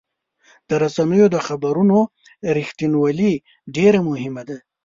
[0.69, 1.97] د رسنیو د خبرونو
[2.57, 3.33] رښتینولي
[3.75, 4.57] ډېر مهمه ده.